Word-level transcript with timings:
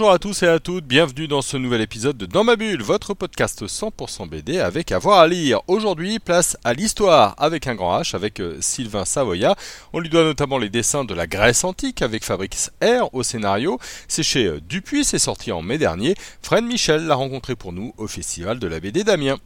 Bonjour 0.00 0.14
à 0.14 0.18
tous 0.18 0.42
et 0.44 0.48
à 0.48 0.58
toutes, 0.58 0.86
bienvenue 0.86 1.28
dans 1.28 1.42
ce 1.42 1.58
nouvel 1.58 1.82
épisode 1.82 2.16
de 2.16 2.24
Dans 2.24 2.42
ma 2.42 2.56
bulle, 2.56 2.82
votre 2.82 3.12
podcast 3.12 3.66
100% 3.66 4.30
BD 4.30 4.58
avec 4.58 4.92
avoir 4.92 5.18
à 5.18 5.28
lire. 5.28 5.60
Aujourd'hui, 5.68 6.18
place 6.18 6.56
à 6.64 6.72
l'histoire 6.72 7.34
avec 7.36 7.66
un 7.66 7.74
grand 7.74 8.00
H, 8.00 8.16
avec 8.16 8.40
euh, 8.40 8.56
Sylvain 8.60 9.04
Savoya. 9.04 9.56
On 9.92 10.00
lui 10.00 10.08
doit 10.08 10.24
notamment 10.24 10.56
les 10.56 10.70
dessins 10.70 11.04
de 11.04 11.12
la 11.12 11.26
Grèce 11.26 11.64
antique 11.64 12.00
avec 12.00 12.24
Fabrice 12.24 12.70
R 12.82 13.12
au 13.12 13.22
scénario. 13.22 13.78
C'est 14.08 14.22
chez 14.22 14.46
euh, 14.46 14.60
Dupuis, 14.66 15.04
c'est 15.04 15.18
sorti 15.18 15.52
en 15.52 15.60
mai 15.60 15.76
dernier. 15.76 16.14
Fred 16.40 16.64
Michel 16.64 17.06
l'a 17.06 17.14
rencontré 17.14 17.54
pour 17.54 17.74
nous 17.74 17.92
au 17.98 18.06
Festival 18.06 18.58
de 18.58 18.66
la 18.66 18.80
BD 18.80 19.04
d'Amiens. 19.04 19.36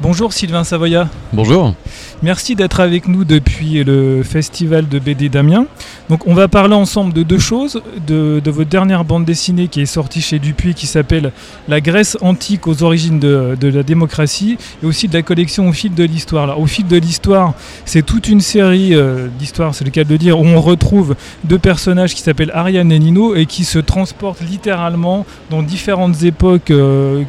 Bonjour 0.00 0.32
Sylvain 0.32 0.64
Savoya. 0.64 1.08
Bonjour. 1.32 1.76
Merci 2.22 2.54
d'être 2.54 2.80
avec 2.80 3.08
nous 3.08 3.24
depuis 3.24 3.82
le 3.82 4.22
festival 4.22 4.86
de 4.86 4.98
BD 4.98 5.30
d'Amiens. 5.30 5.64
Donc 6.10 6.26
on 6.26 6.34
va 6.34 6.48
parler 6.48 6.74
ensemble 6.74 7.14
de 7.14 7.22
deux 7.22 7.38
choses, 7.38 7.80
de, 8.06 8.42
votre 8.44 8.68
dernière 8.68 9.06
bande 9.06 9.24
dessinée 9.24 9.68
qui 9.68 9.80
est 9.80 9.86
sortie 9.86 10.20
chez 10.20 10.38
Dupuis 10.38 10.74
qui 10.74 10.86
s'appelle 10.86 11.32
La 11.66 11.80
Grèce 11.80 12.18
antique 12.20 12.66
aux 12.66 12.82
origines 12.82 13.18
de, 13.18 13.56
la 13.62 13.82
démocratie 13.82 14.58
et 14.82 14.86
aussi 14.86 15.08
de 15.08 15.14
la 15.14 15.22
collection 15.22 15.66
Au 15.66 15.72
fil 15.72 15.94
de 15.94 16.04
l'histoire. 16.04 16.60
Au 16.60 16.66
fil 16.66 16.86
de 16.86 16.98
l'histoire, 16.98 17.54
c'est 17.86 18.04
toute 18.04 18.28
une 18.28 18.42
série 18.42 18.94
euh, 18.94 19.28
d'histoires, 19.38 19.74
c'est 19.74 19.86
le 19.86 19.90
cas 19.90 20.04
de 20.04 20.10
le 20.10 20.18
dire, 20.18 20.38
où 20.38 20.44
on 20.44 20.60
retrouve 20.60 21.16
deux 21.44 21.58
personnages 21.58 22.14
qui 22.14 22.20
s'appellent 22.20 22.52
Ariane 22.52 22.92
et 22.92 22.98
Nino 22.98 23.34
et 23.34 23.46
qui 23.46 23.64
se 23.64 23.78
transportent 23.78 24.42
littéralement 24.42 25.24
dans 25.48 25.62
différentes 25.62 26.22
époques 26.22 26.70
euh, 26.70 27.22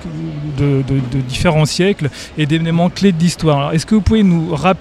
de, 0.57 0.83
de 0.85 1.21
différents 1.29 1.65
siècles 1.65 2.09
et 2.37 2.45
des 2.45 2.55
éléments 2.55 2.89
clés 2.89 3.13
de 3.13 3.19
l'histoire. 3.19 3.73
Est-ce 3.73 3.85
que 3.85 3.95
vous 3.95 4.01
pouvez 4.01 4.23
nous 4.23 4.53
rappeler 4.53 4.80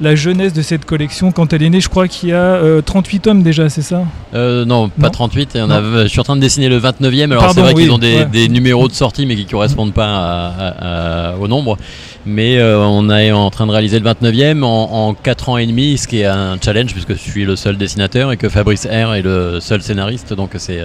la 0.00 0.14
jeunesse 0.14 0.52
de 0.52 0.62
cette 0.62 0.84
collection 0.84 1.32
quand 1.32 1.52
elle 1.52 1.62
est 1.62 1.70
née 1.70 1.80
Je 1.80 1.88
crois 1.88 2.08
qu'il 2.08 2.30
y 2.30 2.32
a 2.32 2.60
38 2.84 3.16
euh, 3.16 3.20
tomes 3.20 3.42
déjà, 3.42 3.68
c'est 3.68 3.82
ça? 3.82 4.02
Euh, 4.34 4.64
non, 4.64 4.88
pas 4.88 5.10
38. 5.10 5.50
Il 5.54 5.58
y 5.58 5.62
en 5.62 5.70
a, 5.70 6.02
je 6.02 6.08
suis 6.08 6.20
en 6.20 6.24
train 6.24 6.36
de 6.36 6.40
dessiner 6.40 6.68
le 6.68 6.78
29e. 6.78 7.30
Alors 7.30 7.52
c'est 7.52 7.60
vrai 7.60 7.74
qu'ils 7.74 7.90
ont 7.90 7.98
des, 7.98 8.48
numéros 8.48 8.88
de 8.88 8.92
sortie 8.92 9.26
mais 9.26 9.36
qui 9.36 9.44
ne 9.44 9.50
correspondent 9.50 9.94
pas 9.94 11.34
au 11.40 11.48
nombre. 11.48 11.78
Mais 12.24 12.58
euh, 12.58 12.78
on 12.78 13.10
est 13.10 13.32
en 13.32 13.50
train 13.50 13.66
de 13.66 13.72
réaliser 13.72 13.98
le 13.98 14.08
29e 14.08 14.62
en, 14.62 15.08
en 15.08 15.14
4 15.14 15.48
ans 15.48 15.58
et 15.58 15.66
demi, 15.66 15.98
ce 15.98 16.06
qui 16.06 16.20
est 16.20 16.26
un 16.26 16.56
challenge 16.62 16.92
puisque 16.92 17.14
je 17.14 17.18
suis 17.18 17.44
le 17.44 17.56
seul 17.56 17.76
dessinateur 17.76 18.30
et 18.30 18.36
que 18.36 18.48
Fabrice 18.48 18.86
R 18.86 19.14
est 19.14 19.22
le 19.22 19.58
seul 19.60 19.82
scénariste. 19.82 20.32
Donc 20.32 20.50
c'est 20.56 20.80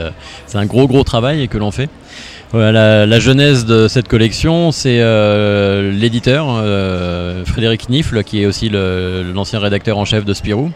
un 0.54 0.66
gros 0.66 0.88
gros 0.88 1.04
travail 1.04 1.48
que 1.48 1.58
l'on 1.58 1.72
fait 1.72 1.89
la, 2.53 3.20
genèse 3.20 3.66
de 3.66 3.88
cette 3.88 4.08
collection, 4.08 4.72
c'est 4.72 5.00
euh, 5.02 5.92
l'éditeur 5.92 6.48
euh, 6.50 7.44
Frédéric 7.45 7.89
Nifle, 7.89 8.23
qui 8.23 8.42
est 8.42 8.45
aussi 8.45 8.70
l'ancien 8.70 9.59
rédacteur 9.59 9.98
en 9.98 10.06
chef 10.06 10.23
de 10.23 10.34
Spirou, 10.34 10.72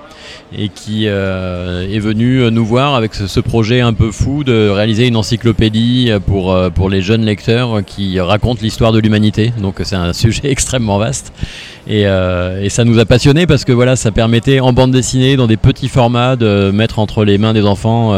et 0.57 0.69
qui 0.69 1.05
euh, 1.07 1.87
est 1.89 1.99
venu 1.99 2.49
nous 2.51 2.65
voir 2.65 2.95
avec 2.95 3.13
ce, 3.13 3.39
projet 3.39 3.81
un 3.81 3.93
peu 3.93 4.11
fou 4.11 4.43
de 4.43 4.69
réaliser 4.69 5.07
une 5.07 5.15
encyclopédie 5.15 6.11
pour, 6.27 6.55
pour 6.75 6.89
les 6.89 7.01
jeunes 7.01 7.25
lecteurs 7.25 7.83
qui 7.85 8.19
racontent 8.19 8.59
l'histoire 8.61 8.91
de 8.91 8.99
l'humanité. 8.99 9.53
Donc 9.59 9.75
c'est 9.83 9.95
un 9.95 10.13
sujet 10.21 10.51
extrêmement 10.51 10.97
vaste. 10.97 11.33
Et, 11.87 12.01
et, 12.01 12.69
ça 12.69 12.83
nous 12.83 12.99
a 12.99 13.05
passionnés 13.05 13.47
parce 13.47 13.65
que 13.65 13.71
voilà, 13.71 13.95
ça 13.95 14.11
permettait 14.11 14.59
en 14.59 14.73
bande 14.73 14.91
dessinée, 14.91 15.35
dans 15.35 15.47
des 15.47 15.57
petits 15.57 15.87
formats, 15.87 16.35
de 16.35 16.69
mettre 16.71 16.99
entre 16.99 17.25
les 17.25 17.37
mains 17.37 17.53
des 17.53 17.65
enfants 17.65 18.13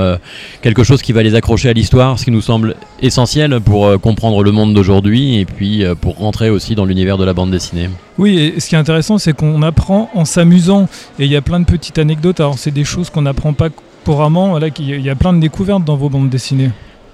quelque 0.61 0.83
chose 0.83 1.01
qui 1.01 1.13
va 1.13 1.23
les 1.23 1.35
accrocher 1.35 1.69
à 1.69 1.73
l'histoire, 1.73 2.19
ce 2.19 2.25
qui 2.25 2.31
nous 2.31 2.41
semble 2.41 2.75
essentiel 3.01 3.42
pour 3.65 3.87
euh, 3.87 3.97
comprendre 3.97 4.43
le 4.43 4.51
monde 4.51 4.73
d'aujourd'hui 4.73 5.39
et 5.39 5.45
puis 5.45 5.83
euh, 5.83 5.95
pour 5.95 6.17
rentrer 6.17 6.49
aussi 6.49 6.75
dans 6.75 6.85
l'univers 6.85 7.17
de 7.17 7.25
la 7.25 7.33
bande 7.33 7.51
dessinée. 7.51 7.89
Oui, 8.17 8.37
et 8.37 8.59
ce 8.59 8.69
qui 8.69 8.75
est 8.75 8.77
intéressant, 8.77 9.17
c'est 9.17 9.33
qu'on 9.33 9.61
apprend 9.61 10.09
en 10.13 10.25
s'amusant. 10.25 10.87
Et 11.19 11.25
il 11.25 11.31
y 11.31 11.35
a 11.35 11.41
plein 11.41 11.59
de 11.59 11.65
petites 11.65 11.97
anecdotes. 11.97 12.39
Alors, 12.39 12.57
c'est 12.57 12.71
des 12.71 12.83
choses 12.83 13.09
qu'on 13.09 13.23
n'apprend 13.23 13.53
pas 13.53 13.69
couramment. 14.05 14.57
Il 14.79 15.01
y 15.01 15.09
a 15.09 15.15
plein 15.15 15.33
de 15.33 15.39
découvertes 15.39 15.83
dans 15.83 15.95
vos 15.95 16.09
bandes 16.09 16.29
dessinées. 16.29 16.71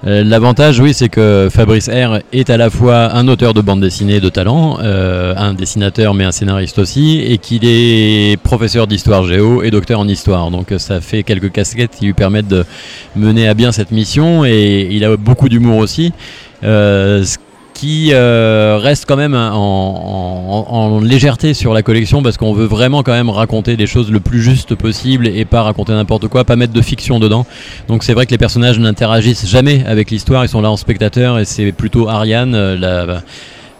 Euh, 0.08 0.24
l'avantage, 0.24 0.80
oui, 0.80 0.94
c'est 0.94 1.10
que 1.10 1.50
Fabrice 1.52 1.90
R 1.90 2.20
est 2.32 2.50
à 2.50 2.56
la 2.56 2.70
fois 2.70 3.14
un 3.14 3.28
auteur 3.28 3.54
de 3.54 3.60
bande 3.60 3.82
dessinée 3.82 4.22
de 4.22 4.30
talent, 4.30 4.78
euh, 4.82 5.34
un 5.36 5.54
dessinateur 5.54 6.14
mais 6.14 6.24
un 6.24 6.32
scénariste 6.32 6.80
aussi, 6.80 7.20
et 7.20 7.38
qu'il 7.38 7.66
est 7.66 8.42
professeur 8.42 8.88
d'histoire 8.88 9.26
géo 9.26 9.62
et 9.62 9.72
docteur 9.72 10.00
en 10.00 10.08
histoire. 10.08 10.52
Donc 10.52 10.74
ça 10.78 11.02
fait 11.02 11.24
quelques 11.24 11.52
casquettes 11.52 11.92
qui 11.98 12.06
lui 12.06 12.14
permettent 12.14 12.48
de 12.48 12.66
mener 13.18 13.50
à 13.50 13.54
bien 13.54 13.74
cette 13.74 13.92
mission, 13.92 14.46
et 14.46 14.88
il 14.90 15.04
a 15.04 15.18
beaucoup 15.18 15.50
d'humour 15.50 15.78
aussi. 15.80 16.14
Euh, 16.64 17.26
qui 17.80 18.10
euh, 18.12 18.78
reste 18.78 19.06
quand 19.08 19.16
même 19.16 19.34
en, 19.34 21.00
légèreté 21.02 21.54
sur 21.54 21.74
la 21.74 21.82
collection 21.82 22.22
parce 22.22 22.36
qu'on 22.36 22.52
veut 22.52 22.66
vraiment 22.66 23.04
quand 23.04 23.14
même 23.14 23.30
raconter 23.30 23.78
des 23.78 23.88
choses 23.88 24.12
le 24.12 24.20
plus 24.20 24.42
juste 24.42 24.76
possible 24.76 25.30
et 25.30 25.46
pas 25.46 25.64
raconter 25.64 25.94
n'importe 25.94 26.28
quoi, 26.28 26.44
pas 26.44 26.58
mettre 26.58 26.74
de 26.74 26.82
fiction 26.82 27.20
dedans. 27.22 27.46
Donc 27.88 28.04
c'est 28.04 28.14
vrai 28.14 28.26
que 28.26 28.32
les 28.32 28.38
personnages 28.38 28.80
n'interagissent 28.80 29.48
jamais 29.48 29.86
avec 29.86 30.12
l'histoire, 30.12 30.44
ils 30.44 30.50
sont 30.50 30.60
là 30.60 30.70
en 30.70 30.76
spectateur 30.76 31.40
et 31.40 31.46
c'est 31.46 31.72
plutôt 31.72 32.10
Ariane, 32.10 32.54
euh, 32.54 33.22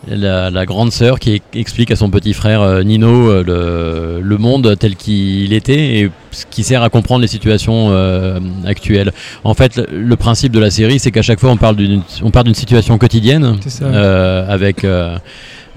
la 0.08 0.66
grande 0.66 0.94
sœur 0.94 1.20
qui 1.20 1.42
explique 1.54 1.92
à 1.92 1.98
son 1.98 2.10
petit 2.10 2.34
frère 2.34 2.62
euh, 2.62 2.84
Nino 2.84 3.44
le, 3.44 4.38
monde 4.38 4.78
tel 4.80 4.96
qu'il 4.96 5.52
était 5.52 6.10
ce 6.32 6.46
qui 6.46 6.64
sert 6.64 6.84
à 6.84 6.90
comprendre 6.90 7.22
les 7.22 7.28
situations 7.28 7.88
euh, 7.90 8.40
actuelles. 8.66 9.12
En 9.44 9.54
fait, 9.54 9.82
le 9.92 10.16
principe 10.16 10.52
de 10.52 10.60
la 10.60 10.72
série, 10.72 11.00
c'est 11.00 11.12
qu'à 11.12 11.22
chaque 11.22 11.40
fois, 11.40 11.52
on 11.52 11.58
parle 11.58 11.76
d'une 11.76 12.56
situation 12.56 12.98
quotidienne 12.98 13.58
avec 14.48 14.86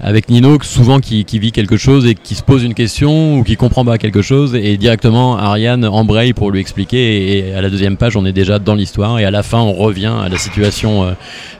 avec 0.03 0.29
Nino, 0.29 0.57
souvent 0.61 0.99
qui, 0.99 1.23
vit 1.39 1.51
quelque 1.51 1.77
chose 1.77 2.05
et 2.05 2.13
qui 2.13 2.35
se 2.35 2.43
pose 2.43 2.63
une 2.63 2.73
question 2.73 3.37
ou 3.37 3.43
qui 3.43 3.55
comprend 3.55 3.85
pas 3.85 3.97
quelque 3.97 4.21
chose, 4.21 4.53
et 4.53 4.75
directement 4.77 5.37
Ariane 5.37 5.85
embraye 5.85 6.33
pour 6.33 6.51
lui 6.51 6.59
expliquer. 6.59 7.37
Et, 7.37 7.53
à 7.53 7.61
la 7.61 7.69
deuxième 7.69 7.95
page, 7.95 8.17
on 8.17 8.25
est 8.25 8.33
déjà 8.33 8.59
dans 8.59 8.75
l'histoire, 8.75 9.19
et 9.19 9.25
à 9.25 9.31
la 9.31 9.43
fin, 9.43 9.59
on 9.59 9.73
revient 9.73 10.13
à 10.21 10.27
la 10.27 10.37
situation 10.37 11.15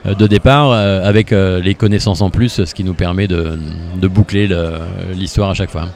euh, 0.06 0.14
de 0.14 0.26
départ 0.26 0.70
euh, 0.70 1.08
avec 1.08 1.32
euh, 1.32 1.60
les 1.60 1.74
connaissances 1.74 2.20
en 2.20 2.30
plus, 2.30 2.64
ce 2.64 2.74
qui 2.74 2.84
nous 2.84 2.94
permet 2.94 3.26
de, 3.26 3.58
boucler 4.02 4.48
l'histoire 5.14 5.50
à 5.50 5.54
chaque 5.54 5.70
fois. 5.70 5.88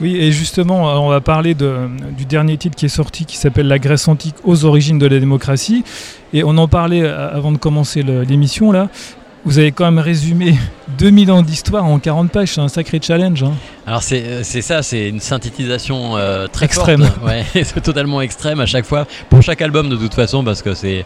Oui, 0.00 0.16
et 0.16 0.32
justement, 0.32 1.04
on 1.04 1.10
va 1.10 1.20
parler 1.20 1.54
du 1.54 2.24
dernier 2.24 2.56
titre 2.56 2.74
qui 2.74 2.86
est 2.86 2.88
sorti, 2.88 3.26
qui 3.26 3.36
s'appelle 3.36 3.68
La 3.68 3.78
Grèce 3.78 4.08
antique 4.08 4.36
aux 4.44 4.64
origines 4.64 4.98
de 4.98 5.06
la 5.06 5.18
démocratie. 5.18 5.84
Et 6.32 6.42
on 6.42 6.56
en 6.56 6.68
parlait 6.68 7.06
avant 7.06 7.52
de 7.52 7.58
commencer 7.58 8.02
l'émission 8.02 8.72
là. 8.72 8.88
Vous 9.44 9.58
avez 9.58 9.72
quand 9.72 9.84
même 9.84 9.98
résumé 9.98 10.54
2000 10.98 11.32
ans 11.32 11.42
d'histoire 11.42 11.84
en 11.84 11.98
40 11.98 12.30
pages, 12.30 12.54
c'est 12.54 12.60
un 12.60 12.68
sacré 12.68 13.00
challenge. 13.02 13.42
Hein. 13.42 13.54
Alors 13.86 14.02
c'est 14.02 14.42
ça, 14.42 14.82
c'est 14.82 15.08
une 15.08 15.20
synthétisation 15.20 16.16
euh, 16.16 16.46
très 16.46 16.66
extrême. 16.66 17.08
Ouais, 17.24 17.44
c'est 17.64 17.80
totalement 17.82 18.20
extrême 18.20 18.60
à 18.60 18.66
chaque 18.66 18.84
fois, 18.84 19.06
pour 19.28 19.42
chaque 19.42 19.62
album 19.62 19.88
de 19.88 19.96
toute 19.96 20.14
façon, 20.14 20.44
parce 20.44 20.62
que 20.62 20.74
c'est 20.74 21.04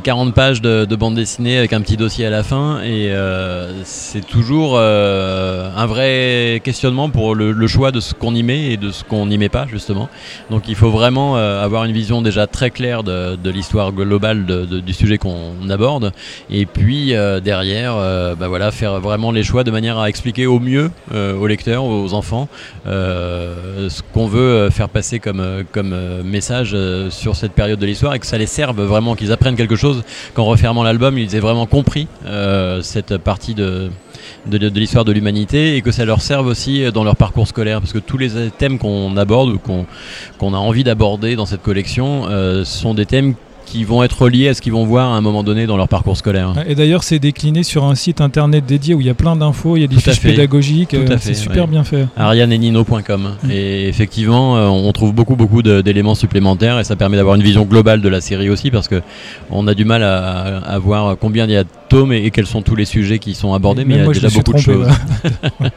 40 0.00 0.34
pages 0.34 0.60
de, 0.60 0.96
bande 0.96 1.14
dessinée 1.14 1.58
avec 1.58 1.72
un 1.72 1.80
petit 1.80 1.96
dossier 1.96 2.26
à 2.26 2.30
la 2.30 2.42
fin, 2.42 2.80
et 2.82 3.10
euh, 3.12 3.84
c'est 3.84 4.26
toujours 4.26 4.74
euh, 4.76 5.70
un 5.76 5.86
vrai 5.86 6.60
questionnement 6.64 7.08
pour 7.08 7.34
le, 7.34 7.66
choix 7.66 7.92
de 7.92 8.00
ce 8.00 8.14
qu'on 8.14 8.34
y 8.34 8.42
met 8.42 8.72
et 8.72 8.76
de 8.76 8.90
ce 8.90 9.04
qu'on 9.04 9.26
n'y 9.26 9.38
met 9.38 9.48
pas 9.48 9.66
justement. 9.66 10.08
Donc 10.50 10.64
il 10.68 10.74
faut 10.74 10.90
vraiment 10.90 11.36
avoir 11.36 11.84
une 11.84 11.92
vision 11.92 12.22
déjà 12.22 12.46
très 12.46 12.70
claire 12.70 13.04
de, 13.04 13.50
l'histoire 13.50 13.92
globale 13.92 14.44
du 14.44 14.92
sujet 14.92 15.18
qu'on 15.18 15.70
aborde, 15.70 16.12
et 16.50 16.66
puis 16.66 17.08
derrière, 17.42 17.57
bah 17.64 18.48
voilà, 18.48 18.70
faire 18.70 19.00
vraiment 19.00 19.32
les 19.32 19.42
choix 19.42 19.64
de 19.64 19.70
manière 19.70 19.98
à 19.98 20.08
expliquer 20.08 20.46
au 20.46 20.60
mieux 20.60 20.90
aux 21.12 21.46
lecteurs, 21.46 21.84
aux 21.84 22.14
enfants 22.14 22.48
euh, 22.86 23.88
ce 23.88 24.02
qu'on 24.12 24.26
veut 24.26 24.40
euh, 24.40 24.70
faire 24.70 24.88
passer 24.88 25.18
comme, 25.18 25.40
euh, 25.40 25.62
comme 25.72 25.94
message 26.24 26.76
sur 27.10 27.36
cette 27.36 27.52
période 27.52 27.78
de 27.78 27.86
l'histoire 27.86 28.14
et 28.14 28.18
que 28.18 28.26
ça 28.26 28.38
les 28.38 28.46
serve 28.46 28.82
vraiment, 28.82 29.14
qu'ils 29.14 29.32
apprennent 29.32 29.56
quelque 29.56 29.76
chose, 29.76 30.02
qu'en 30.34 30.44
refermant 30.44 30.82
l'album, 30.82 31.18
ils 31.18 31.34
aient 31.34 31.40
vraiment 31.40 31.66
compris 31.66 32.06
cette 32.82 33.16
partie 33.18 33.54
de, 33.54 33.90
de, 34.46 34.68
l'histoire 34.78 35.04
de 35.04 35.12
l'humanité 35.12 35.76
et 35.76 35.82
que 35.82 35.90
ça 35.90 36.04
leur 36.04 36.20
serve 36.20 36.46
aussi 36.46 36.90
dans 36.92 37.04
leur 37.04 37.16
parcours 37.16 37.46
scolaire. 37.46 37.80
Parce 37.80 37.92
que 37.92 37.98
tous 37.98 38.18
les 38.18 38.50
thèmes 38.50 38.78
qu'on 38.78 39.16
aborde 39.16 39.50
ou 39.50 39.58
qu'on 39.58 40.54
a 40.54 40.58
envie 40.58 40.84
d'aborder 40.84 41.36
dans 41.36 41.46
cette 41.46 41.62
collection 41.62 42.28
sont 42.64 42.94
des 42.94 43.06
thèmes 43.06 43.34
qui 43.68 43.84
vont 43.84 44.02
être 44.02 44.28
liés 44.28 44.48
à 44.48 44.54
ce 44.54 44.62
qu'ils 44.62 44.72
vont 44.72 44.84
voir 44.84 45.12
à 45.12 45.16
un 45.16 45.20
moment 45.20 45.42
donné 45.42 45.66
dans 45.66 45.76
leur 45.76 45.88
parcours 45.88 46.16
scolaire. 46.16 46.54
Et 46.66 46.74
d'ailleurs, 46.74 47.04
c'est 47.04 47.18
décliné 47.18 47.62
sur 47.62 47.84
un 47.84 47.94
site 47.94 48.20
internet 48.20 48.64
dédié 48.66 48.94
où 48.94 49.00
il 49.00 49.06
y 49.06 49.10
a 49.10 49.14
plein 49.14 49.36
d'infos, 49.36 49.76
il 49.76 49.80
y 49.82 49.84
a 49.84 49.86
des 49.86 49.96
fiches 49.96 50.20
pédagogiques, 50.20 50.94
euh, 50.94 51.16
c'est 51.20 51.34
super 51.34 51.68
bien 51.68 51.84
fait. 51.84 52.06
arianenino.com. 52.16 53.36
Mm. 53.42 53.50
Et 53.50 53.88
effectivement, 53.88 54.56
euh, 54.56 54.66
on 54.66 54.92
trouve 54.92 55.12
beaucoup, 55.12 55.36
beaucoup 55.36 55.62
d'éléments 55.62 56.14
supplémentaires 56.14 56.78
et 56.78 56.84
ça 56.84 56.96
permet 56.96 57.16
d'avoir 57.16 57.36
une 57.36 57.42
vision 57.42 57.64
globale 57.64 58.00
de 58.00 58.08
la 58.08 58.20
série 58.20 58.50
aussi 58.50 58.70
parce 58.70 58.88
que 58.88 59.02
on 59.50 59.66
a 59.66 59.74
du 59.74 59.84
mal 59.84 60.02
à, 60.02 60.58
à 60.58 60.78
voir 60.78 61.16
combien 61.18 61.44
il 61.44 61.52
y 61.52 61.56
a 61.56 61.64
de 61.64 61.68
tomes 61.88 62.12
et, 62.12 62.30
quels 62.30 62.46
sont 62.46 62.62
tous 62.62 62.76
les 62.76 62.84
sujets 62.84 63.18
qui 63.18 63.34
sont 63.34 63.54
abordés, 63.54 63.84
mais, 63.84 63.96
il 63.96 64.04
y 64.04 64.04
a 64.04 64.12
déjà 64.12 64.28
beaucoup 64.28 64.52
de 64.52 64.58
choses. 64.58 64.88
oui, 65.60 65.70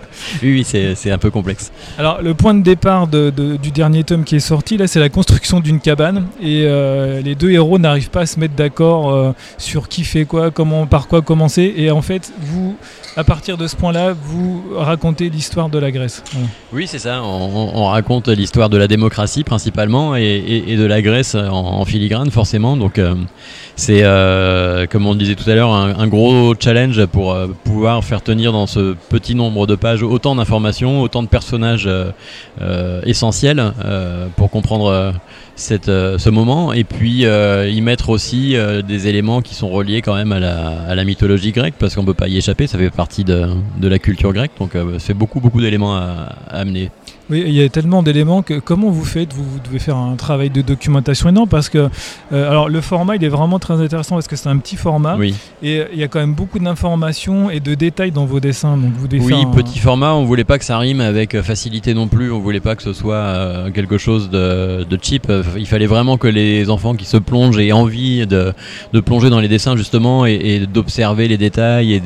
oui 0.43 0.63
c'est 0.95 1.11
un 1.11 1.17
peu 1.17 1.31
complexe. 1.31 1.71
Alors, 1.97 2.21
le 2.21 2.33
point 2.33 2.53
de 2.53 2.61
départ 2.61 3.07
de, 3.07 3.31
du 3.61 3.71
dernier 3.71 4.03
tome 4.03 4.23
qui 4.23 4.35
est 4.35 4.39
sorti, 4.39 4.77
là, 4.77 4.87
c'est 4.87 4.99
la 4.99 5.09
construction 5.09 5.59
d'une 5.59 5.79
cabane 5.79 6.27
et 6.41 6.63
euh, 6.65 7.21
les 7.21 7.35
deux 7.35 7.51
héros 7.51 7.79
n'arrivent 7.81 8.09
pas 8.09 8.21
à 8.21 8.25
se 8.25 8.39
mettre 8.39 8.55
d'accord 8.55 9.11
euh, 9.11 9.33
sur 9.57 9.87
qui 9.89 10.03
fait 10.03 10.25
quoi, 10.25 10.51
comment, 10.51 10.85
par 10.85 11.07
quoi 11.07 11.21
commencer. 11.21 11.73
Et 11.75 11.91
en 11.91 12.01
fait, 12.01 12.31
vous, 12.39 12.75
à 13.17 13.23
partir 13.23 13.57
de 13.57 13.67
ce 13.67 13.75
point-là, 13.75 14.13
vous 14.13 14.63
racontez 14.75 15.29
l'histoire 15.29 15.69
de 15.69 15.77
la 15.77 15.91
Grèce. 15.91 16.23
Oui, 16.71 16.87
c'est 16.87 16.99
ça. 16.99 17.21
On, 17.23 17.71
on 17.73 17.85
raconte 17.85 18.27
l'histoire 18.29 18.69
de 18.69 18.77
la 18.77 18.87
démocratie 18.87 19.43
principalement 19.43 20.15
et, 20.15 20.75
de 20.77 20.85
la 20.85 21.01
Grèce 21.01 21.35
en, 21.35 21.83
filigrane 21.85 22.31
forcément. 22.31 22.77
Donc 22.77 22.99
euh, 22.99 23.15
c'est, 23.75 24.03
euh, 24.03 24.85
comme 24.87 25.05
on 25.05 25.15
disait 25.15 25.35
tout 25.35 25.49
à 25.49 25.55
l'heure, 25.55 25.73
un, 25.73 26.07
gros 26.07 26.53
challenge 26.59 27.05
pour 27.07 27.35
pouvoir 27.63 28.03
faire 28.03 28.21
tenir 28.21 28.51
dans 28.51 28.67
ce 28.67 28.95
petit 29.09 29.35
nombre 29.35 29.67
de 29.67 29.75
pages 29.75 30.03
autant 30.03 30.35
d'informations, 30.35 31.01
autant 31.01 31.23
de 31.23 31.27
personnages 31.27 31.89
essentiels 33.05 33.73
pour 34.35 34.49
comprendre 34.49 35.13
cette, 35.55 35.89
euh, 35.89 36.17
ce 36.17 36.29
moment. 36.29 36.73
Et 36.73 36.83
puis 36.83 37.25
euh, 37.25 37.69
y 37.69 37.81
mettre 37.81 38.09
aussi 38.09 38.55
euh, 38.55 38.81
des 38.81 39.07
éléments 39.07 39.41
qui 39.41 39.55
sont 39.55 39.69
reliés 39.69 40.01
quand 40.01 40.15
même 40.15 40.31
à 40.31 40.39
la, 40.39 40.81
à 40.87 40.95
la 40.95 41.03
mythologie 41.03 41.51
grecque 41.51 41.75
parce 41.79 41.95
qu'on 41.95 42.05
peut 42.05 42.13
pas 42.13 42.27
y 42.27 42.37
échapper, 42.37 42.67
ça 42.67 42.77
fait 42.77 42.89
partie 42.89 43.23
de, 43.23 43.47
de 43.79 43.87
la 43.87 43.99
culture 43.99 44.33
grecque. 44.33 44.51
Donc 44.59 44.71
c'est 44.99 45.13
beaucoup 45.13 45.39
beaucoup 45.39 45.61
d'éléments 45.61 45.95
à, 45.95 46.35
à 46.49 46.59
amener. 46.59 46.89
Oui, 47.29 47.43
il 47.47 47.53
y 47.53 47.63
a 47.63 47.69
tellement 47.69 48.03
d'éléments 48.03 48.41
que 48.41 48.59
comment 48.59 48.89
vous 48.89 49.05
faites? 49.05 49.31
Vous, 49.33 49.43
vous 49.45 49.59
devez 49.63 49.79
faire 49.79 49.95
un 49.95 50.15
travail 50.17 50.49
de 50.49 50.61
documentation 50.61 51.29
énorme 51.29 51.47
parce 51.47 51.69
que 51.69 51.87
euh, 52.33 52.49
alors 52.49 52.67
le 52.67 52.81
format 52.81 53.15
il 53.15 53.23
est 53.23 53.29
vraiment 53.29 53.57
très 53.57 53.75
intéressant 53.81 54.15
parce 54.15 54.27
que 54.27 54.35
c'est 54.35 54.49
un 54.49 54.57
petit 54.57 54.75
format. 54.75 55.15
Oui, 55.15 55.33
et 55.63 55.83
il 55.93 55.99
y 55.99 56.03
a 56.03 56.09
quand 56.09 56.19
même 56.19 56.33
beaucoup 56.33 56.59
d'informations 56.59 57.49
et 57.49 57.61
de 57.61 57.73
détails 57.73 58.11
dans 58.11 58.25
vos 58.25 58.39
dessins 58.41 58.75
donc 58.75 58.91
vous 58.97 59.07
oui 59.11 59.33
un- 59.33 59.45
petit 59.51 59.79
format, 59.79 60.13
on 60.13 60.25
voulait 60.25 60.43
pas 60.43 60.57
que 60.59 60.65
ça 60.65 60.77
rime 60.77 60.99
avec 60.99 61.39
facilité 61.41 61.93
non 61.93 62.07
plus, 62.09 62.31
on 62.31 62.39
voulait 62.39 62.59
pas 62.59 62.75
que 62.75 62.83
ce 62.83 62.91
soit 62.91 63.15
euh, 63.15 63.71
quelque 63.71 63.97
chose 63.97 64.29
de, 64.29 64.83
de 64.83 64.99
cheap, 65.01 65.27
il 65.57 65.67
fallait 65.67 65.85
vraiment 65.85 66.17
que 66.17 66.27
les 66.27 66.69
enfants 66.69 66.95
qui 66.95 67.05
se 67.05 67.17
plongent 67.17 67.59
aient 67.59 67.71
envie 67.71 68.25
de, 68.27 68.53
de 68.93 68.99
plonger 68.99 69.29
dans 69.29 69.39
les 69.39 69.47
dessins 69.47 69.75
justement 69.75 70.25
et, 70.25 70.67
d'observer 70.71 71.27
les 71.27 71.37
détails 71.37 71.93
et 71.93 72.01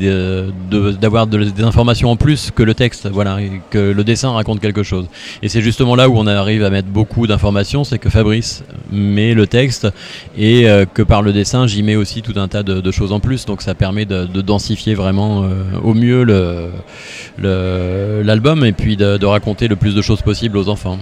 d'avoir 1.00 1.28
de, 1.28 1.44
des 1.44 1.64
informations 1.64 2.12
en 2.12 2.16
plus 2.16 2.52
que 2.52 2.64
le 2.64 2.74
texte, 2.74 3.08
voilà, 3.12 3.38
que 3.70 3.78
le 3.92 4.04
dessin 4.04 4.32
raconte 4.32 4.60
quelque 4.60 4.84
chose. 4.84 5.08
Et 5.42 5.50
c'est 5.50 5.62
justement 5.62 5.96
là 5.96 6.10
où 6.10 6.18
on 6.18 6.28
arrive 6.28 6.64
à 6.64 6.70
mettre 6.70 6.88
beaucoup 6.88 7.28
d'informations, 7.28 7.84
c'est 7.84 8.00
que 8.00 8.10
Fabrice 8.10 8.64
met 8.92 9.34
le 9.34 9.48
texte 9.48 9.88
et 10.38 10.68
euh, 10.68 10.86
que 10.86 11.02
par 11.02 11.22
le 11.22 11.34
dessin 11.34 11.68
j'y 11.68 11.84
mets 11.84 11.96
aussi 11.96 12.22
tout 12.22 12.34
un 12.38 12.48
tas 12.48 12.64
de, 12.64 12.92
choses 12.92 13.12
en 13.12 13.20
plus, 13.20 13.46
donc 13.46 13.62
ça 13.62 13.76
permet 13.76 14.06
de, 14.06 14.26
de 14.26 14.42
densifier 14.42 14.94
vraiment 14.94 15.44
euh, 15.44 15.64
au 15.84 15.94
mieux 15.94 16.24
l'album 17.38 18.64
et 18.64 18.72
puis 18.72 18.96
de, 18.96 19.18
de 19.18 19.26
raconter 19.26 19.68
le 19.68 19.76
plus 19.76 19.96
de 19.96 20.02
choses 20.02 20.22
possible 20.22 20.58
aux 20.58 20.70
enfants. 20.70 20.98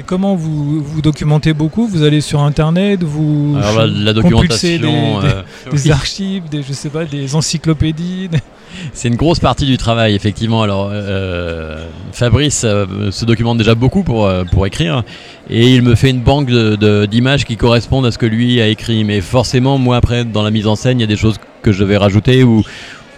Et 0.00 0.02
comment 0.02 0.34
vous 0.34 0.82
vous 0.82 1.02
documentez 1.02 1.52
beaucoup? 1.52 1.86
Vous 1.86 2.02
allez 2.04 2.22
sur 2.22 2.40
internet, 2.40 3.02
vous 3.02 3.54
Alors 3.62 3.86
la, 3.86 4.14
documentation, 4.14 4.68
des, 4.70 4.78
des- 4.78 4.86
euh, 4.88 5.42
des 5.70 5.82
oui, 5.84 5.90
archives, 5.90 6.42
des 6.50 6.62
je 6.62 6.72
sais 6.72 6.88
pas, 6.88 7.04
des 7.04 7.34
encyclopédies. 7.34 8.28
des- 8.30 8.38
c'est 8.94 9.08
une 9.08 9.16
grosse 9.16 9.40
partie 9.40 9.66
du 9.66 9.76
travail 9.76 10.14
effectivement. 10.14 10.62
Alors 10.62 10.88
euh, 10.90 11.84
Fabrice 12.12 12.62
euh, 12.64 13.10
se 13.10 13.26
documente 13.26 13.58
déjà 13.58 13.74
beaucoup 13.74 14.02
pour 14.02 14.26
pour 14.50 14.66
écrire 14.66 15.02
et 15.50 15.68
il 15.74 15.82
me 15.82 15.94
fait 15.94 16.08
une 16.08 16.22
banque 16.22 16.46
de- 16.48 16.76
de- 16.76 17.04
d'images 17.04 17.44
qui 17.44 17.58
correspondent 17.58 18.06
à 18.06 18.10
ce 18.10 18.16
que 18.16 18.24
lui 18.26 18.58
a 18.62 18.68
écrit. 18.68 19.04
Mais 19.04 19.20
forcément 19.20 19.76
moi 19.76 19.98
après 19.98 20.24
dans 20.24 20.42
la 20.42 20.50
mise 20.50 20.66
en 20.66 20.76
scène 20.76 20.98
il 20.98 21.02
y 21.02 21.04
a 21.04 21.08
des 21.08 21.18
choses 21.18 21.36
que 21.60 21.72
je 21.72 21.84
vais 21.84 21.98
rajouter 21.98 22.42
ou 22.42 22.62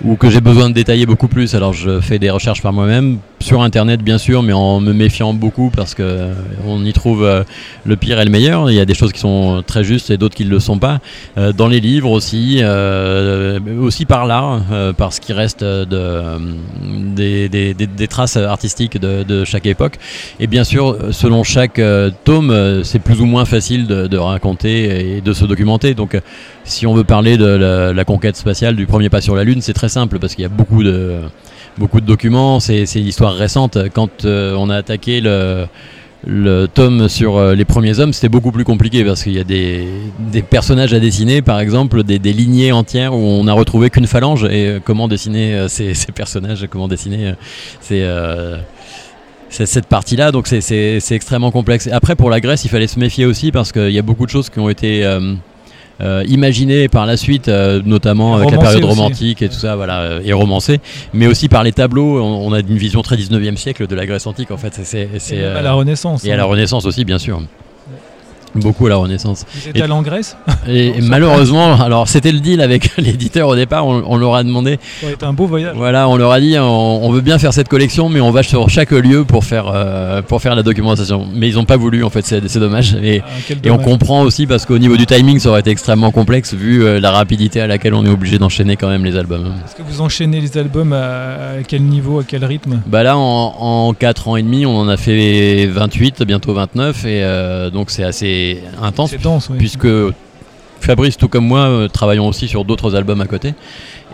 ou 0.05 0.17
que 0.17 0.31
j'ai 0.31 0.41
besoin 0.41 0.69
de 0.69 0.75
détailler 0.75 1.07
beaucoup 1.07 1.29
plus. 1.29 1.55
Alors 1.55 1.75
je 1.75 2.01
fais 2.01 2.19
des 2.19 2.31
recherches 2.31 2.61
par 2.61 2.73
moi-même 2.73 3.19
sur 3.43 3.63
internet 3.63 4.03
bien 4.03 4.19
sûr, 4.19 4.43
mais 4.43 4.53
en 4.53 4.81
me 4.81 4.93
méfiant 4.93 5.35
beaucoup 5.35 5.71
parce 5.75 5.95
que 5.95 6.29
on 6.67 6.85
y 6.85 6.93
trouve 6.93 7.25
euh, 7.25 7.43
le 7.85 7.97
pire 7.97 8.21
et 8.21 8.25
le 8.25 8.31
meilleur. 8.31 8.71
Il 8.71 8.75
y 8.75 8.81
a 8.81 8.85
des 8.85 8.95
choses 8.95 9.13
qui 9.13 9.21
sont 9.21 9.63
très 9.67 9.85
justes 9.85 10.11
et 10.11 10.17
d'autres 10.17 10.35
qui 10.35 10.45
ne 10.45 10.51
le 10.51 10.61
sont 10.61 10.79
pas. 10.79 11.01
Euh, 11.37 11.53
dans 11.53 11.69
les 11.69 11.81
livres 11.81 12.11
aussi, 12.11 12.59
euh, 12.61 13.59
aussi 13.81 14.07
par 14.07 14.27
l'art, 14.27 14.63
euh, 14.73 14.93
par 14.93 15.13
ce 15.13 15.21
qui 15.21 15.33
reste 15.33 15.63
de, 15.65 16.23
des, 17.15 17.49
des- 17.49 18.09
traces 18.09 18.37
artistiques 18.37 18.99
de, 18.99 19.23
de 19.23 19.45
chaque 19.45 19.67
époque. 19.67 19.99
Et 20.39 20.47
bien 20.47 20.65
sûr, 20.65 20.97
selon 21.13 21.45
chaque 21.45 21.81
tome, 22.25 22.83
c'est 22.85 22.99
plus 22.99 23.21
ou 23.21 23.27
moins 23.27 23.45
facile 23.45 23.87
de, 23.87 24.17
raconter 24.17 25.17
et 25.17 25.21
de 25.21 25.33
se 25.33 25.45
documenter. 25.45 25.95
Donc, 25.95 26.21
si 26.65 26.87
on 26.87 26.95
veut 26.95 27.05
parler 27.05 27.37
de 27.37 27.93
la 27.95 28.05
conquête 28.05 28.37
spatiale, 28.37 28.77
du 28.77 28.87
premier 28.87 29.09
pas 29.09 29.21
sur 29.21 29.35
la 29.35 29.45
Lune, 29.45 29.63
c'est 29.63 29.73
très 29.73 29.89
simple 29.89 30.19
parce 30.19 30.35
qu'il 30.35 30.43
y 30.43 30.47
a 30.47 30.51
beaucoup 30.51 30.83
de 30.83 31.21
beaucoup 31.79 32.01
de 32.01 32.07
documents. 32.07 32.61
C'est 32.61 32.87
c'est 32.87 33.01
une 33.01 33.07
histoire 33.07 33.35
récente. 33.35 33.79
Quand 33.93 34.25
euh, 34.25 34.55
on 34.57 34.71
a 34.71 34.77
attaqué 34.77 35.21
le 35.21 36.69
tome 36.73 37.09
sur 37.09 37.37
euh, 37.37 37.55
les 37.55 37.65
premiers 37.65 37.99
hommes, 37.99 38.13
c'était 38.13 38.29
beaucoup 38.29 38.53
plus 38.53 38.65
compliqué 38.65 39.05
parce 39.05 39.23
qu'il 39.23 39.33
y 39.33 39.41
a 39.41 39.45
des, 39.45 39.87
personnages 40.49 40.95
à 40.95 41.01
dessiner, 41.01 41.43
par 41.43 41.61
exemple, 41.61 42.05
des, 42.05 42.19
lignées 42.33 42.73
entières 42.73 43.15
où 43.15 43.19
on 43.19 43.45
n'a 43.45 43.53
retrouvé 43.53 43.91
qu'une 43.91 44.07
phalange 44.07 44.45
et 44.45 44.67
euh, 44.67 44.81
comment 44.83 45.09
dessiner 45.09 45.67
ces, 45.69 45.95
personnages, 46.15 46.67
comment 46.71 46.89
dessiner 46.89 47.35
ces, 47.81 48.07
cette 49.49 49.87
partie-là, 49.87 50.33
donc 50.33 50.47
c'est- 50.47 51.11
extrêmement 51.11 51.51
complexe. 51.51 51.89
Après, 51.93 52.17
pour 52.17 52.31
la 52.31 52.41
Grèce, 52.41 52.65
il 52.65 52.69
fallait 52.69 52.87
se 52.87 52.99
méfier 52.99 53.27
aussi 53.27 53.53
parce 53.53 53.73
qu'il 53.73 53.91
y 53.91 53.99
a 53.99 54.03
beaucoup 54.03 54.25
de 54.25 54.31
choses 54.31 54.49
qui 54.49 54.61
ont 54.61 54.69
été 54.69 55.05
euh, 56.03 56.25
imaginées 56.27 56.89
par 56.89 57.07
la 57.07 57.17
suite, 57.17 57.49
euh, 57.49 57.81
notamment 57.85 58.35
avec 58.37 58.51
la 58.51 58.59
période 58.59 58.85
aussi. 58.85 58.95
romantique 58.99 59.43
et 59.43 59.49
tout 59.49 59.55
ça, 59.55 59.77
voilà, 59.77 60.01
euh, 60.01 60.21
et 60.25 60.33
romancée, 60.33 60.81
mais 61.13 61.27
aussi 61.27 61.49
par 61.49 61.63
les 61.63 61.73
tableaux. 61.73 62.21
On, 62.23 62.47
on 62.49 62.53
a 62.53 62.61
une 62.61 62.77
vision 62.79 63.03
très 63.03 63.17
19e 63.17 63.57
siècle 63.57 63.87
de 63.87 63.95
la 63.95 64.07
Grèce 64.07 64.27
antique, 64.27 64.51
en 64.51 64.57
fait. 64.57 64.79
C'est- 64.83 65.09
Et 65.33 65.45
à 65.45 65.63
la 65.63 65.73
Renaissance. 65.75 66.25
et 66.25 66.31
à 66.31 66.35
hein. 66.35 66.39
la 66.39 66.45
Renaissance 66.45 66.85
aussi, 66.87 67.05
bien 67.05 67.19
sûr. 67.19 67.41
Beaucoup 68.55 68.87
à 68.87 68.91
la 68.91 68.97
Renaissance. 68.97 69.45
Vous 69.55 69.69
êtes 69.71 69.81
allé 69.81 69.93
en 69.93 70.03
Grèce 70.03 70.37
Et 70.69 70.93
malheureusement, 71.03 71.81
alors 71.81 72.09
c'était 72.09 72.33
le 72.33 72.41
deal 72.41 72.61
avec 72.61 72.97
l'éditeur 72.99 73.49
au 73.49 73.57
départ, 73.57 73.87
on, 73.87 74.03
on 74.07 74.17
leur 74.17 74.35
a 74.35 74.45
demandé, 74.45 74.79
Ça 75.01 75.11
été 75.11 75.25
un 75.25 75.33
beau 75.33 75.47
voyage. 75.47 75.75
voilà, 75.77 76.09
on 76.09 76.17
leur 76.17 76.33
a 76.33 76.41
dit, 76.41 76.57
on, 76.59 77.05
on 77.05 77.11
veut 77.13 77.21
bien 77.23 77.39
faire 77.39 77.53
cette 77.55 77.69
collection, 77.69 78.09
mais 78.09 78.21
on 78.21 78.31
va 78.31 78.43
sur 78.43 78.69
chaque 78.69 78.91
lieu 78.91 79.25
pour 79.25 79.45
faire, 79.45 79.71
euh, 79.75 80.21
pour 80.23 80.43
faire 80.43 80.55
la 80.55 80.63
documentation. 80.63 81.27
Mais 81.35 81.49
ils 81.49 81.55
n'ont 81.55 81.65
pas 81.65 81.77
voulu, 81.77 82.05
en 82.05 82.11
fait, 82.11 82.25
c'est 82.27 82.47
c'est 82.49 82.61
dommage. 82.61 82.95
Et, 83.03 83.23
Ah, 83.25 83.55
et 83.65 83.71
on 83.71 83.79
comprend 83.79 84.23
aussi 84.23 84.47
parce 84.47 84.67
qu'au 84.67 84.79
niveau 84.79 84.97
du 84.97 85.07
timing, 85.07 85.39
ça 85.39 85.49
aurait 85.51 85.61
été 85.61 85.71
extrêmement 85.71 86.11
complexe 86.11 86.55
vu 86.55 86.85
euh, 86.85 87.01
la 87.01 87.11
rapidité 87.11 87.61
à 87.61 87.67
laquelle 87.67 87.95
on 87.95 88.05
est 88.05 88.11
obligé 88.11 88.39
d'enchaîner 88.39 88.77
quand 88.77 88.89
même 88.89 89.05
les 89.05 89.17
albums. 89.17 89.53
Est-ce 89.65 89.77
que 89.77 89.83
vous 89.83 90.01
enchaînez 90.01 90.41
les 90.41 90.59
albums 90.59 90.93
à, 90.93 91.59
à 91.61 91.63
quel 91.67 91.83
niveau, 91.83 92.21
à 92.21 92.25
quel 92.27 92.45
rythme? 92.45 92.81
Bah 92.87 93.03
là, 93.03 93.17
en, 93.17 93.55
en 93.89 93.95
4 93.95 94.29
ans 94.29 94.37
et 94.37 94.43
demi, 94.43 94.67
on 94.67 94.77
en 94.77 94.89
a 94.89 94.97
fait 94.97 95.67
28, 95.67 96.23
bientôt 96.25 96.53
29, 96.53 97.05
et 97.05 97.23
euh, 97.23 97.71
donc 97.71 97.91
c'est 97.91 98.05
assez 98.05 98.42
intense 98.81 99.11
C'est 99.11 99.23
dense, 99.23 99.49
oui. 99.51 99.59
puisque 99.59 99.89
Fabrice, 100.83 101.17
tout 101.17 101.29
comme 101.29 101.47
moi, 101.47 101.61
euh, 101.61 101.89
travaillons 101.89 102.27
aussi 102.27 102.49
sur 102.49 102.65
d'autres 102.65 102.97
albums 102.97 103.21
à 103.21 103.27
côté. 103.27 103.55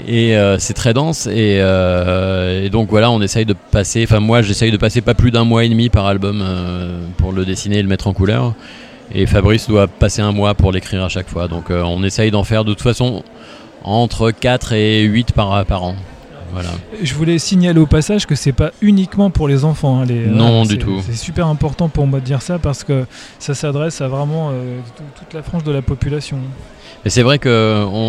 Et 0.07 0.37
euh, 0.37 0.59
c'est 0.59 0.75
très 0.75 0.93
dense. 0.93 1.27
Et, 1.27 1.59
euh, 1.61 2.67
et 2.67 2.69
donc 2.69 2.91
voilà, 2.91 3.11
on 3.11 3.23
essaye 3.23 3.47
de 3.47 3.55
passer, 3.55 4.05
enfin 4.05 4.21
moi 4.21 4.43
j'essaye 4.43 4.71
de 4.71 4.77
passer 4.77 5.01
pas 5.01 5.15
plus 5.15 5.31
d'un 5.31 5.45
mois 5.45 5.65
et 5.65 5.69
demi 5.69 5.89
par 5.89 6.07
album 6.07 6.45
pour 7.17 7.33
le 7.33 7.45
dessiner 7.45 7.79
et 7.79 7.83
le 7.83 7.89
mettre 7.89 8.07
en 8.07 8.13
couleur. 8.13 8.55
Et 9.15 9.25
Fabrice 9.25 9.67
doit 9.67 9.87
passer 9.89 10.21
un 10.21 10.33
mois 10.33 10.55
pour 10.55 10.71
l'écrire 10.71 11.03
à 11.03 11.09
chaque 11.09 11.29
fois. 11.29 11.49
Donc 11.49 11.71
on 11.71 12.05
essaye 12.05 12.31
d'en 12.31 12.45
faire 12.45 12.65
de 12.65 12.75
toute 12.75 12.83
façon 12.83 13.25
entre 13.83 14.31
4 14.31 14.75
et 14.75 15.03
8 15.03 15.33
par, 15.33 15.65
par 15.65 15.85
an. 15.85 15.97
Voilà. 16.53 16.71
Je 17.03 17.15
voulais 17.15 17.39
signaler 17.39 17.79
au 17.79 17.87
passage 17.87 18.27
que 18.27 18.35
c'est 18.35 18.53
pas 18.53 18.71
uniquement 18.81 19.31
pour 19.31 19.49
les 19.49 19.65
enfants. 19.65 20.01
hein, 20.01 20.05
les- 20.07 20.27
Non, 20.27 20.65
du 20.65 20.79
tout. 20.79 21.01
C'est 21.07 21.15
super 21.17 21.47
important 21.47 21.89
pour 21.89 22.07
moi 22.07 22.21
de 22.21 22.25
dire 22.25 22.43
ça 22.43 22.59
parce 22.59 22.85
que 22.85 23.05
ça 23.39 23.55
s'adresse 23.55 24.01
à 24.01 24.09
vraiment 24.09 24.51
euh, 24.53 24.79
tout- 24.97 25.03
toute 25.25 25.35
la 25.35 25.43
frange 25.43 25.65
de 25.65 25.73
la 25.73 25.83
population. 25.83 26.39
Et 27.05 27.11
c'est 27.11 27.23
vrai 27.23 27.39
qu'on 27.39 27.49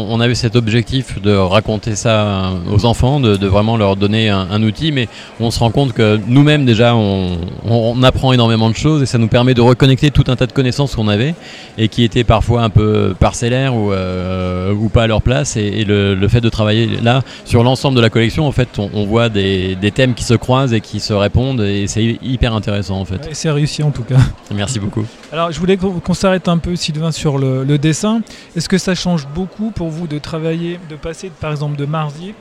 on 0.09 0.19
avait 0.19 0.33
cet 0.33 0.55
objectif 0.55 1.21
de 1.21 1.31
raconter 1.35 1.95
ça 1.95 2.49
aux 2.71 2.85
enfants, 2.85 3.19
de, 3.19 3.35
de 3.37 3.47
vraiment 3.47 3.77
leur 3.77 3.95
donner 3.95 4.29
un, 4.29 4.47
un 4.49 4.63
outil, 4.63 4.91
mais 4.91 5.07
on 5.39 5.51
se 5.51 5.59
rend 5.59 5.69
compte 5.69 5.93
que 5.93 6.19
nous-mêmes 6.27 6.65
déjà 6.65 6.95
on, 6.95 7.37
on- 7.67 7.93
on 7.95 8.03
apprend 8.03 8.33
énormément 8.33 8.69
de 8.69 8.75
choses 8.75 9.03
et 9.03 9.05
ça 9.05 9.19
nous 9.19 9.27
permet 9.27 9.53
de 9.53 9.61
reconnecter 9.61 10.09
tout 10.09 10.23
un 10.27 10.35
tas 10.35 10.47
de 10.47 10.53
connaissances 10.53 10.95
qu'on 10.95 11.07
avait 11.07 11.35
et 11.77 11.87
qui 11.87 12.03
étaient 12.03 12.23
parfois 12.23 12.63
un 12.63 12.69
peu 12.71 13.13
parcellaires 13.19 13.75
ou, 13.75 13.91
euh, 13.93 14.73
ou 14.73 14.89
pas 14.89 15.03
à 15.03 15.07
leur 15.07 15.21
place. 15.21 15.55
Et, 15.55 15.61
et 15.67 15.85
le, 15.85 16.15
le 16.15 16.27
fait 16.27 16.41
de 16.41 16.49
travailler 16.49 16.87
là 17.03 17.21
sur 17.45 17.63
l'ensemble 17.63 17.95
de 17.95 18.01
la 18.01 18.09
collection, 18.09 18.19
en 18.37 18.51
fait, 18.51 18.77
on, 18.77 18.89
on 18.93 19.05
voit 19.05 19.29
des, 19.29 19.75
des 19.75 19.91
thèmes 19.91 20.13
qui 20.13 20.23
se 20.23 20.33
croisent 20.35 20.73
et 20.73 20.81
qui 20.81 20.99
se 20.99 21.13
répondent 21.13 21.61
et 21.61 21.87
c'est 21.87 22.17
hyper 22.21 22.53
intéressant 22.53 22.99
en 22.99 23.05
fait. 23.05 23.29
C'est 23.33 23.49
réussi 23.49 23.81
en 23.81 23.91
tout 23.91 24.03
cas. 24.03 24.17
Merci 24.53 24.79
beaucoup. 24.79 25.05
Alors 25.31 25.51
je 25.51 25.59
voulais 25.59 25.77
qu'on 25.77 26.13
s'arrête 26.13 26.47
un 26.47 26.57
peu 26.59 26.75
Sylvain 26.75 27.11
sur 27.11 27.37
le, 27.37 27.63
le 27.63 27.77
dessin. 27.77 28.21
Est-ce 28.55 28.69
que 28.69 28.77
ça 28.77 28.93
change 28.93 29.27
beaucoup 29.33 29.71
pour 29.71 29.89
vous 29.89 30.05
de 30.07 30.19
travailler, 30.19 30.79
de 30.89 30.95
passer 30.95 31.31
par 31.41 31.51
exemple 31.51 31.77
de 31.77 31.85
Marzier 31.85 32.35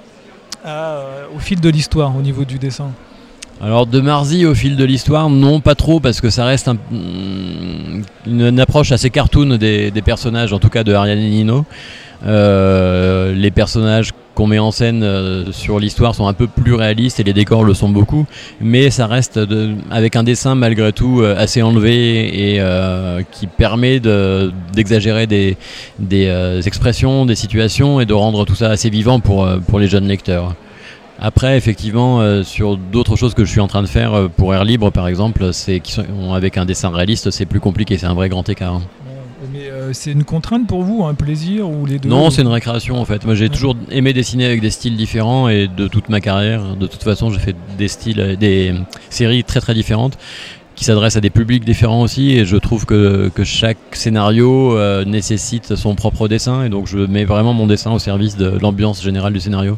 à, 0.65 0.69
euh, 0.71 1.25
au 1.35 1.39
fil 1.39 1.61
de 1.61 1.69
l'histoire 1.71 2.15
au 2.17 2.21
niveau 2.21 2.45
du 2.45 2.59
dessin? 2.59 2.91
Alors 3.61 3.87
de 3.87 4.01
Marzi 4.01 4.47
au 4.47 4.55
fil 4.55 4.77
de 4.77 4.85
l'histoire, 4.85 5.29
non 5.31 5.61
pas 5.61 5.75
trop 5.75 5.99
parce 5.99 6.21
que 6.21 6.31
ça 6.31 6.45
reste 6.45 6.69
un- 6.69 6.75
mm, 6.75 8.03
une, 8.27 8.41
une 8.43 8.61
approche 8.61 8.93
assez 8.93 9.11
cartoon 9.11 9.57
des, 9.57 9.91
des 9.91 10.03
personnages, 10.03 10.53
en 10.53 10.61
tout 10.61 10.69
cas 10.69 10.85
de 10.85 10.93
Ariane 10.95 11.19
Nino. 11.19 11.65
Euh, 12.27 13.33
les 13.35 13.51
personnages 13.51 14.11
qu'on 14.39 14.47
met 14.47 14.61
en 14.61 14.71
scène 14.71 15.03
euh, 15.03 15.51
sur 15.51 15.81
l'histoire 15.81 16.15
sont 16.15 16.29
un 16.29 16.33
peu 16.33 16.47
plus 16.47 16.75
réalistes 16.75 17.19
et 17.19 17.25
les 17.25 17.33
décors 17.33 17.65
le 17.65 17.75
sont 17.75 17.89
beaucoup, 17.89 18.25
mais 18.61 18.89
ça 18.89 19.09
reste 19.09 19.41
avec 19.91 20.15
un 20.15 20.23
dessin 20.23 20.55
malgré 20.55 20.93
tout 20.93 21.23
euh, 21.23 21.35
assez 21.37 21.61
enlevé 21.61 22.53
et 22.53 22.61
euh, 22.61 23.23
qui 23.33 23.49
permet 23.49 23.99
de- 23.99 24.53
d'exagérer 24.73 25.27
des, 25.27 25.57
expressions, 26.65 27.27
des 27.27 27.35
situations 27.35 28.01
et 28.01 28.07
de 28.07 28.15
rendre 28.15 28.45
tout 28.45 28.55
ça 28.55 28.71
assez 28.71 28.91
vivant 28.91 29.19
pour, 29.19 29.49
les 29.77 29.89
jeunes 29.89 30.07
lecteurs. 30.07 30.55
Après, 31.19 31.57
effectivement, 31.57 32.45
sur 32.45 32.77
d'autres 32.77 33.17
choses 33.17 33.35
que 33.35 33.45
je 33.45 33.51
suis 33.51 33.61
en 33.61 33.67
train 33.67 33.83
de 33.83 33.89
faire 33.89 34.29
pour 34.37 34.55
Air 34.55 34.65
Libre, 34.65 34.93
par 34.93 35.09
exemple, 35.09 35.53
c'est 35.53 35.83
avec 36.33 36.59
un 36.59 36.65
dessin 36.65 36.91
réaliste, 36.91 37.33
c'est 37.33 37.47
plus 37.47 37.59
compliqué, 37.59 37.99
c'est 37.99 38.07
un 38.07 38.15
vrai 38.15 38.29
grand 38.29 38.49
écart. 38.49 38.81
Euh, 39.89 39.93
c'est 39.93 40.13
une 40.13 40.25
contrainte 40.25 40.67
pour 40.67 40.83
vous, 40.83 41.05
un 41.05 41.15
plaisir 41.15 41.69
ou 41.69 41.87
les 41.87 41.99
deux 41.99 42.09
Non, 42.09 42.31
c'est 42.31 42.43
une 42.43 42.49
récréation 42.49 43.01
en 43.01 43.05
fait. 43.05 43.25
Moi, 43.25 43.35
j'ai 43.35 43.49
toujours 43.49 43.77
aimé 43.91 44.13
dessiner 44.13 44.47
avec 44.47 44.61
des 44.61 44.71
styles 44.71 44.97
différents 44.97 45.49
et 45.49 45.69
de 45.69 45.89
toute 45.89 46.09
ma 46.09 46.21
carrière, 46.21 46.77
de 46.77 46.87
toute 46.87 47.03
façon, 47.03 47.31
j'ai 47.31 47.39
fait 47.39 47.57
des 47.77 47.89
styles, 47.89 48.37
des 48.39 48.75
séries 49.11 49.45
très 49.45 49.61
très 49.61 49.75
différentes 49.75 50.19
qui 50.75 50.85
s'adressent 50.85 51.17
à 51.17 51.21
des 51.21 51.31
publics 51.31 51.65
différents 51.65 52.03
aussi 52.03 52.33
et 52.33 52.45
je 52.45 52.57
trouve 52.57 52.87
que, 52.87 53.31
que 53.35 53.43
chaque 53.43 53.79
scénario 53.93 54.77
euh, 54.77 55.05
nécessite 55.05 55.75
son 55.75 55.97
propre 55.97 56.29
dessin 56.29 56.65
et 56.65 56.69
donc 56.69 56.87
je 56.87 56.99
mets 56.99 57.25
vraiment 57.25 57.53
mon 57.53 57.67
dessin 57.67 57.91
au 57.91 57.99
service 57.99 58.37
de 58.37 58.57
l'ambiance 58.63 59.03
générale 59.03 59.33
du 59.33 59.41
scénario. 59.41 59.77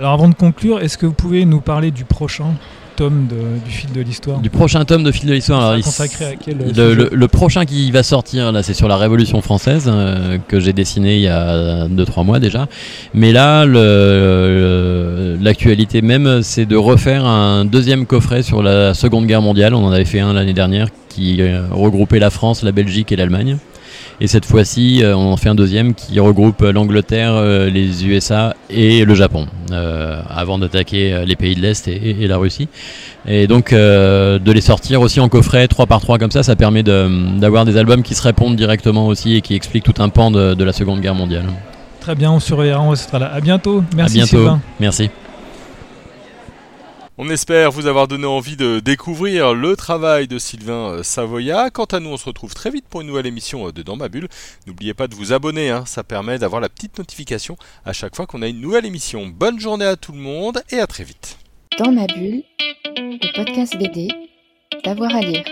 Alors 0.00 0.12
avant 0.12 0.28
de 0.28 0.34
conclure, 0.34 0.80
est-ce 0.80 0.98
que 0.98 1.06
vous 1.06 1.12
pouvez 1.12 1.44
nous 1.44 1.60
parler 1.60 1.92
du 1.92 2.04
prochain? 2.04 2.46
Tome 2.96 3.26
de- 3.28 3.64
du 3.64 3.70
fil 3.70 3.92
de 3.92 4.00
l'histoire 4.00 4.38
Du 4.40 4.50
prochain 4.50 4.84
tome 4.84 5.02
de 5.04 5.10
Fil 5.12 5.28
de 5.28 5.34
l'Histoire, 5.34 5.60
Ça 5.60 5.66
alors, 5.68 5.78
sera 5.84 6.04
il- 6.06 6.08
consacré 6.08 6.24
à 6.26 6.36
quel, 6.36 6.58
le, 6.58 6.68
sujet 6.68 6.94
le- 6.94 7.10
le 7.12 7.28
prochain 7.28 7.64
qui 7.64 7.90
va 7.90 8.02
sortir 8.02 8.52
là, 8.52 8.62
c'est 8.62 8.74
sur 8.74 8.88
la 8.88 8.96
Révolution 8.96 9.40
française 9.42 9.90
euh, 9.92 10.38
que 10.48 10.60
j'ai 10.60 10.72
dessiné 10.72 11.16
il 11.16 11.22
y 11.22 11.28
a 11.28 11.86
2-3 11.88 12.24
mois 12.24 12.38
déjà. 12.40 12.68
Mais 13.14 13.32
là, 13.32 13.64
le- 13.66 15.36
l'actualité 15.40 16.02
même, 16.02 16.42
c'est 16.42 16.66
de 16.66 16.76
refaire 16.76 17.24
un 17.24 17.64
deuxième 17.64 18.06
coffret 18.06 18.42
sur 18.42 18.62
la 18.62 18.94
Seconde 18.94 19.26
Guerre 19.26 19.42
mondiale. 19.42 19.74
On 19.74 19.84
en 19.84 19.92
avait 19.92 20.04
fait 20.04 20.20
un 20.20 20.32
l'année 20.32 20.52
dernière 20.52 20.88
qui 21.08 21.40
euh, 21.42 21.62
regroupait 21.70 22.18
la 22.18 22.30
France, 22.30 22.62
la 22.62 22.72
Belgique 22.72 23.12
et 23.12 23.16
l'Allemagne. 23.16 23.58
Et 24.20 24.26
cette 24.28 24.44
fois-ci, 24.44 25.02
euh, 25.02 25.16
on 25.16 25.32
en 25.32 25.36
fait 25.36 25.48
un 25.48 25.54
deuxième 25.54 25.94
qui 25.94 26.20
regroupe 26.20 26.62
l'Angleterre, 26.62 27.32
euh, 27.34 27.68
les 27.70 28.04
USA 28.06 28.54
et 28.70 29.04
le 29.04 29.14
Japon, 29.14 29.46
euh, 29.72 30.20
avant 30.30 30.58
d'attaquer 30.58 31.12
euh, 31.12 31.24
les 31.24 31.34
pays 31.34 31.54
de 31.56 31.60
l'Est 31.60 31.88
et, 31.88 31.92
et- 31.92 32.22
et 32.22 32.26
la 32.28 32.36
Russie. 32.36 32.68
Et 33.26 33.46
donc 33.46 33.72
euh, 33.72 34.38
de 34.38 34.52
les 34.52 34.60
sortir 34.60 35.00
aussi 35.00 35.18
en 35.20 35.28
coffret 35.28 35.66
3 35.66 35.86
par 35.86 36.00
3 36.00 36.18
comme 36.18 36.30
ça, 36.30 36.42
ça 36.42 36.54
permet 36.56 36.82
de- 36.82 37.38
d'avoir 37.40 37.64
des 37.64 37.76
albums 37.76 38.02
qui 38.02 38.14
se 38.14 38.22
répondent 38.22 38.56
directement 38.56 39.06
aussi 39.08 39.34
et 39.36 39.40
qui 39.40 39.54
expliquent 39.54 39.84
tout 39.84 40.00
un 40.02 40.08
pan 40.08 40.30
de, 40.30 40.54
de 40.54 40.64
la 40.64 40.72
Seconde 40.72 41.00
Guerre 41.00 41.14
mondiale. 41.16 41.46
Très 42.00 42.14
bien, 42.14 42.30
on 42.32 42.40
surveillera, 42.40 42.80
on 42.80 42.94
sera 42.96 43.18
là. 43.20 43.30
À 43.32 43.40
bientôt. 43.40 43.82
Merci 43.96 44.18
à 44.20 44.24
bientôt. 44.24 44.36
Sylvain. 44.38 44.60
Merci. 44.80 45.10
On 47.24 47.30
espère 47.30 47.70
vous 47.70 47.86
avoir 47.86 48.08
donné 48.08 48.26
envie 48.26 48.56
de 48.56 48.80
découvrir 48.80 49.54
le 49.54 49.76
travail 49.76 50.26
de 50.26 50.40
Sylvain 50.40 50.90
euh, 50.90 51.02
Savoya. 51.04 51.70
Quant 51.70 51.84
à 51.84 52.00
nous, 52.00 52.10
on 52.10 52.16
se 52.16 52.24
retrouve 52.24 52.52
très 52.52 52.68
vite 52.68 52.86
pour 52.90 53.00
une 53.00 53.06
nouvelle 53.06 53.28
émission 53.28 53.68
euh, 53.68 53.72
de 53.72 53.82
Dans 53.82 53.94
ma 53.94 54.08
bulle. 54.08 54.26
N'oubliez 54.66 54.92
pas 54.92 55.06
de 55.06 55.14
vous 55.14 55.32
abonner, 55.32 55.70
hein, 55.70 55.84
ça 55.86 56.02
permet 56.02 56.40
d'avoir 56.40 56.60
la 56.60 56.68
petite 56.68 56.98
notification 56.98 57.56
à 57.84 57.92
chaque 57.92 58.16
fois 58.16 58.26
qu'on 58.26 58.42
a 58.42 58.48
une 58.48 58.60
nouvelle 58.60 58.86
émission. 58.86 59.28
Bonne 59.28 59.60
journée 59.60 59.84
à 59.84 59.94
tout 59.94 60.10
le 60.10 60.18
monde 60.18 60.64
et 60.70 60.80
à 60.80 60.88
très 60.88 61.04
vite. 61.04 61.38
Dans 61.78 61.92
ma 61.92 62.08
bulle, 62.08 62.42
le 62.96 63.36
podcast 63.36 63.76
BD, 63.78 64.08
d'avoir 64.82 65.14
à 65.14 65.20
lire. 65.20 65.44